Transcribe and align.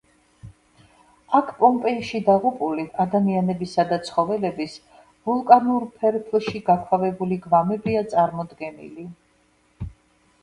აქ 1.39 1.49
პომპეიში 1.57 2.21
დაღუპული 2.29 2.85
ადამიანებისა 3.03 3.83
და 3.91 3.99
ცხოველების 4.07 4.73
ვულკანურ 5.29 5.85
ფერფლში 5.99 6.61
გაქვავებული 6.71 7.37
გვამებია 7.45 8.03
წარმოდგენილი. 8.15 9.05